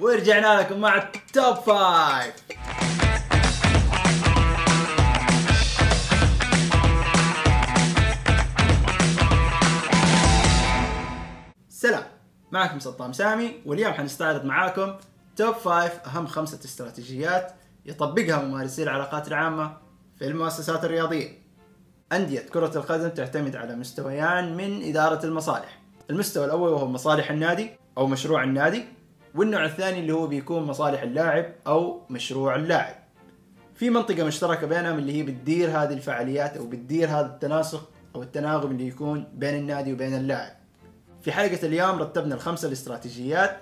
[0.00, 2.34] ورجعنا لكم مع ال top five
[11.68, 12.02] سلام.
[12.52, 14.94] معكم سلطان سامي واليوم حنستعرض معاكم
[15.36, 17.52] top five أهم خمسة استراتيجيات
[17.86, 19.76] يطبقها ممارسي العلاقات العامة
[20.18, 21.28] في المؤسسات الرياضية.
[22.12, 25.80] أندية كرة القدم تعتمد على مستويان من إدارة المصالح.
[26.10, 28.97] المستوى الأول وهو مصالح النادي أو مشروع النادي
[29.38, 32.94] والنوع الثاني اللي هو بيكون مصالح اللاعب أو مشروع اللاعب.
[33.74, 38.70] في منطقة مشتركة بينهم اللي هي بتدير هذه الفعاليات أو بتدير هذا التناسق أو التناغم
[38.70, 40.52] اللي يكون بين النادي وبين اللاعب.
[41.22, 43.56] في حلقة اليوم رتبنا الخمسة الاستراتيجيات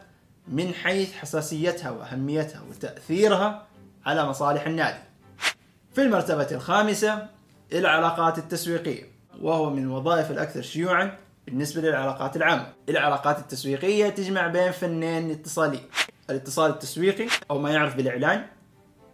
[0.49, 3.67] من حيث حساسيتها وأهميتها وتأثيرها
[4.07, 5.03] على مصالح النادي.
[5.95, 7.27] في المرتبة الخامسة
[7.73, 9.03] العلاقات التسويقية
[9.41, 12.73] وهو من الوظائف الأكثر شيوعا بالنسبة للعلاقات العامة.
[12.89, 15.81] العلاقات التسويقية تجمع بين فنين اتصالية
[16.31, 18.47] الاتصال التسويقي أو ما يعرف بالإعلان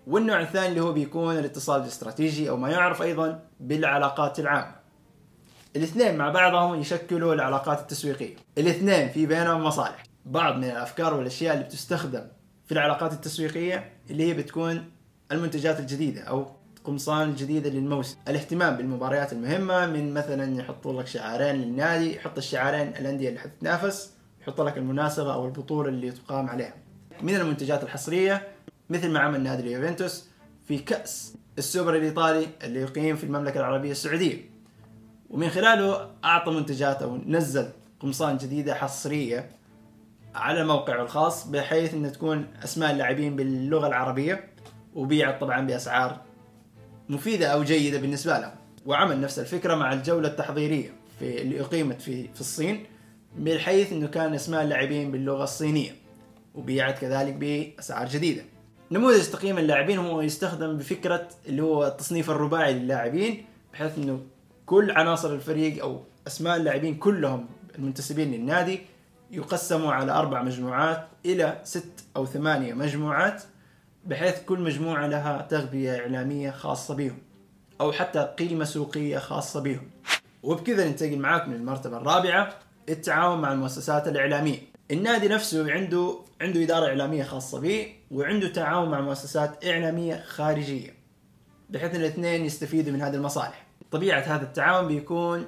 [0.07, 4.75] والنوع الثاني اللي هو بيكون الاتصال الاستراتيجي أو ما يعرف أيضا بالعلاقات العامة.
[5.77, 8.37] الاثنين مع بعضهم يشكلوا العلاقات التسويقية.
[8.59, 10.03] الاثنين في بينهم مصالح.
[10.27, 12.27] بعض من الأفكار والأشياء اللي بتستخدم
[12.67, 14.91] في العلاقات التسويقية اللي هي بتكون
[15.33, 16.47] المنتجات الجديدة أو
[16.85, 18.17] قمصان الجديدة للموسم.
[18.29, 24.61] الاهتمام بالمباريات المهمة من مثلا يحطوا لك شعارين للنادي يحط الشعارين الأندية اللي حتتنافس يحط
[24.61, 26.75] لك المناسبة أو البطولة اللي تقام عليها.
[27.23, 28.49] من المنتجات الحصرية؟
[28.91, 30.29] مثل ما عمل نادي اليوفنتوس
[30.65, 34.51] في كأس السوبر الإيطالي اللي يقيم في المملكة العربية السعودية.
[35.31, 37.69] ومن خلاله أعطى منتجات أو نزل
[38.01, 39.51] قمصان جديدة حصرية
[40.35, 44.49] على موقعه الخاص بحيث أن تكون أسماء اللاعبين باللغة العربية
[44.95, 46.21] وبيعت طبعا بأسعار
[47.09, 48.53] مفيدة أو جيدة بالنسبة لهم
[48.87, 52.87] وعمل نفس الفكرة مع الجولة التحضيرية في اللي أقيمت في في الصين
[53.39, 55.91] بحيث أنه كان أسماء اللاعبين باللغة الصينية
[56.55, 58.43] وبيعت كذلك بأسعار جديدة.
[58.91, 64.21] نموذج تقييم اللاعبين هو يستخدم بفكرة اللي هو التصنيف الرباعي للاعبين بحيث أنه
[64.67, 67.47] كل عناصر الفريق أو أسماء اللاعبين كلهم
[67.79, 68.81] المنتسبين للنادي
[69.31, 73.43] يقسموا على أربع مجموعات إلى ست أو ثمانية مجموعات.
[74.07, 77.19] بحيث كل مجموعة لها تغذية إعلامية خاصة بهم
[77.81, 79.91] أو حتى قيمة سوقية خاصة بهم
[80.43, 82.59] وبكذا ننتقل معاكم للمرتبة الرابعة
[82.89, 84.59] التعاون مع المؤسسات الإعلامية.
[84.91, 90.95] النادي نفسه عنده عنده إدارة إعلامية خاصة به وعنده تعاون مع مؤسسات إعلامية خارجية
[91.71, 93.67] بحيث الاثنين يستفيدوا من هذه المصالح.
[93.91, 95.47] طبيعة هذا التعاون بيكون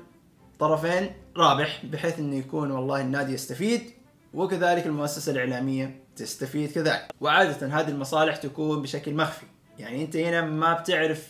[0.58, 3.90] طرفين رابح بحيث إنه يكون والله النادي يستفيد
[4.34, 9.46] وكذلك المؤسسة الإعلامية تستفيد كذلك وعادة هذه المصالح تكون بشكل مخفي.
[9.78, 11.28] يعني أنت هنا ما بتعرف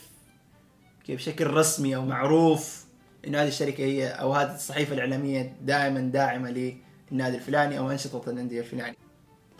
[1.04, 2.84] كيف بشكل رسمي أو معروف
[3.26, 8.60] إن هذه الشركة هي أو هذه الصحيفة الإعلامية دائما داعمة للنادي الفلاني أو أنشطة الأندية
[8.60, 8.96] الفلاني.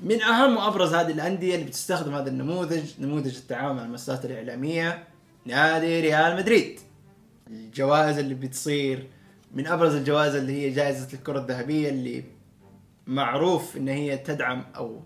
[0.03, 5.05] من أهم وأبرز هذه الأندية اللي بتستخدم هذا النموذج نموذج التعاون مع المؤسسات الإعلامية
[5.47, 6.81] نادي ريال مدريد.
[7.51, 9.09] الجوائز اللي بتصير
[9.55, 12.25] من أبرز الجوائز اللي هي جائزة الكرة الذهبية اللي
[13.07, 15.03] معروف إن هي تدعم أو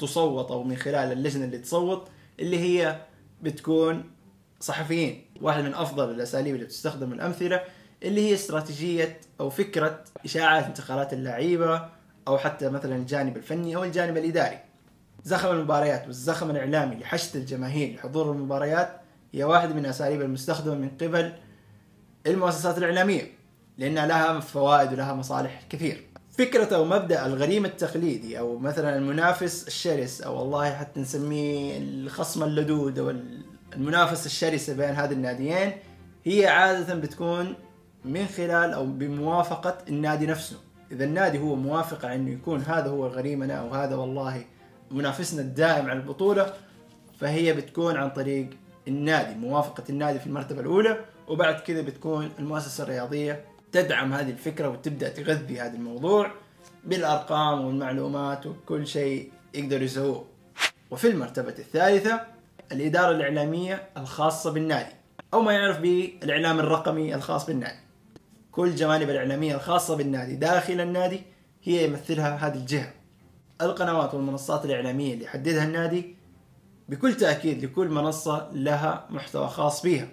[0.00, 2.08] تصوت أو من خلال اللجنة اللي تصوت
[2.40, 3.00] اللي هي
[3.42, 4.10] بتكون
[4.60, 5.24] صحفيين.
[5.40, 7.62] واحد من أفضل الأساليب اللي بتستخدم الأمثلة
[8.02, 11.88] اللي هي استراتيجية أو فكرة إشاعات انتقالات اللعيبة
[12.28, 14.58] أو حتى مثلا الجانب الفني أو الجانب الإداري.
[15.24, 19.00] زخم المباريات والزخم الإعلامي لحشد الجماهير لحضور المباريات
[19.32, 21.32] هي واحد من الاساليب المستخدمة من قبل
[22.26, 23.32] المؤسسات الإعلامية
[23.78, 26.09] لأنها لها فوائد ولها مصالح كثير.
[26.40, 32.98] فكرة أو مبدأ الغريم التقليدي أو مثلا المنافس الشرس أو والله حتى نسميه الخصم اللدود
[32.98, 33.14] أو
[33.76, 35.72] المنافسة الشرسة بين هذه الناديين
[36.24, 37.54] هي عادة بتكون
[38.04, 40.56] من خلال أو بموافقة النادي نفسه.
[40.92, 44.44] إذا النادي هو موافق على أنه يكون هذا هو غريمنا أو هذا والله
[44.90, 46.54] منافسنا الدائم على البطولة
[47.20, 48.50] فهي بتكون عن طريق
[48.88, 55.08] النادي موافقة النادي في المرتبة الأولى وبعد كذا بتكون المؤسسة الرياضية تدعم هذه الفكرة وتبدأ
[55.08, 56.30] تغذي هذا الموضوع
[56.84, 60.24] بالأرقام والمعلومات وكل شيء يقدروا يسووه.
[60.90, 62.20] وفي المرتبة الثالثة
[62.72, 64.92] الإدارة الإعلامية الخاصة بالنادي
[65.34, 67.78] أو ما يعرف بالإعلام الرقمي الخاص بالنادي.
[68.52, 71.22] كل جوانب الإعلامية الخاصة بالنادي داخل النادي
[71.62, 72.92] هي يمثلها هذه الجهة.
[73.62, 76.16] القنوات والمنصات الإعلامية اللي يحددها النادي
[76.88, 80.08] بكل تأكيد لكل منصة لها محتوى خاص بها.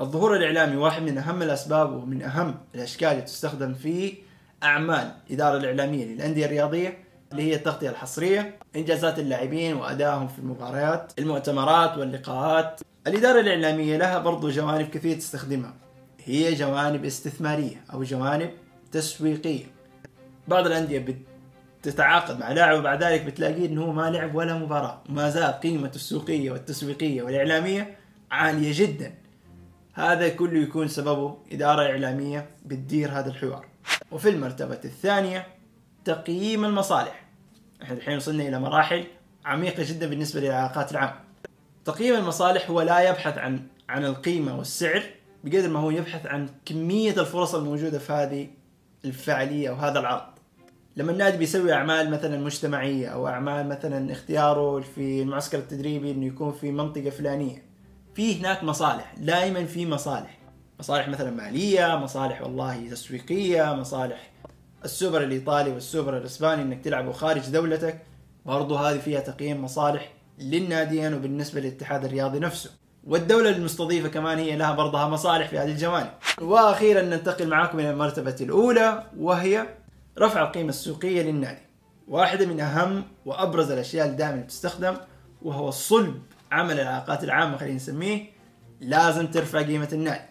[0.00, 4.14] الظهور الإعلامي واحد من أهم الأسباب ومن أهم الأشكال اللي تستخدم في
[4.62, 6.98] أعمال الإدارة الإعلامية للأندية الرياضية
[7.32, 12.80] اللي هي التغطية الحصرية إنجازات اللاعبين وأدائهم في المباريات المؤتمرات واللقاءات.
[13.06, 15.74] الإدارة الإعلامية لها برضو جوانب كثير تستخدمها.
[16.24, 18.50] هي جوانب استثمارية أو جوانب
[18.92, 19.64] تسويقية.
[20.48, 21.04] بعض الأندية
[21.82, 25.96] تتعاقد مع لاعب وبعد ذلك بتلاقيه إنه هو ما لعب ولا مباراة وما زال قيمته
[25.96, 27.96] السوقية والتسويقية والإعلامية
[28.30, 29.21] عالية جدا.
[29.94, 33.66] هذا كله يكون سببه إدارة إعلامية بتدير هذا الحوار.
[34.12, 35.46] وفي المرتبة الثانية
[36.04, 37.24] تقييم المصالح.
[37.82, 39.04] إحنا الحين وصلنا إلى مراحل
[39.44, 41.20] عميقة جدا بالنسبة للعلاقات العامة.
[41.84, 45.02] تقييم المصالح هو لا يبحث عن عن القيمة والسعر
[45.44, 48.48] بقدر ما هو يبحث عن كمية الفرص الموجودة في هذه
[49.04, 50.32] الفعالية وهذا العرض.
[50.96, 56.52] لما النادي بيسوي أعمال مثلا مجتمعية أو أعمال مثلا اختياره في المعسكر التدريبي إنه يكون
[56.52, 57.71] في منطقة فلانية
[58.14, 60.38] في هناك مصالح دائما في مصالح.
[60.78, 64.30] مصالح مثلا مالية مصالح والله تسويقية مصالح
[64.84, 68.02] السوبر الإيطالي والسوبر الإسباني إنك تلعبه خارج دولتك.
[68.46, 72.70] برضو هذه فيها تقييم مصالح للناديين وبالنسبة للاتحاد الرياضي نفسه.
[73.04, 76.10] والدولة المستضيفة كمان هي لها برضها مصالح في هذه الجوانب.
[76.40, 79.66] وأخيرا ننتقل معكم إلى المرتبة الأولى وهي
[80.18, 81.62] رفع القيمة السوقية للنادي.
[82.08, 84.96] واحدة من أهم وأبرز الأشياء اللي دائما تستخدم
[85.42, 88.24] وهو صلب عمل العلاقات العامة خلينا نسميه
[88.80, 90.24] لازم ترفع قيمة النادي.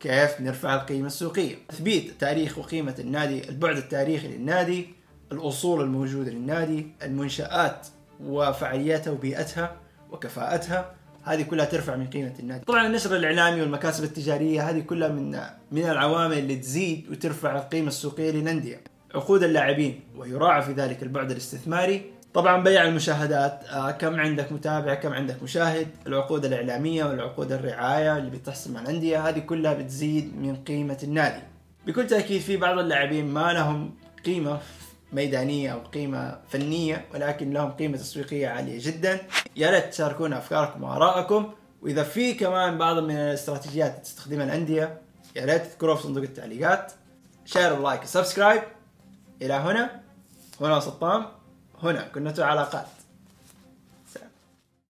[0.00, 4.86] كيف نرفع القيمة السوقية؟ تثبيت تاريخ وقيمة النادي البعد التاريخي للنادي
[5.32, 7.86] الأصول الموجودة للنادي المنشآت
[8.20, 9.76] وفعالياتها وبيئتها
[10.10, 12.64] وكفاءتها هذه كلها ترفع من قيمة النادي.
[12.64, 15.40] طبعا النشر الإعلامي والمكاسب التجارية هذه كلها من
[15.72, 18.80] من العوامل اللي تزيد وترفع القيمة السوقية للأندية.
[19.14, 25.12] عقود اللاعبين ويراعى في ذلك البعد الاستثماري طبعا بيع المشاهدات آه، كم عندك متابع كم
[25.12, 30.98] عندك مشاهد العقود الإعلامية والعقود الرعاية اللي بتحصل مع الأندية هذه كلها بتزيد من قيمة
[31.02, 31.42] النادي.
[31.86, 33.94] بكل تأكيد في بعض اللاعبين ما لهم
[34.24, 34.58] قيمة
[35.12, 39.20] ميدانية أو قيمة فنية ولكن لهم قيمة تسويقية عالية جدا.
[39.56, 41.52] يا ريت تشاركونا أفكاركم وآرائكم.
[41.82, 45.00] وإذا في كمان بعض من الاستراتيجيات تستخدمها الأندية
[45.36, 46.92] يا ريت تذكروها في صندوق التعليقات.
[47.44, 48.62] share و like و subscribe
[49.42, 50.00] إلى هنا.
[50.60, 51.26] هنا سطام
[51.82, 52.86] هنا كنة علاقات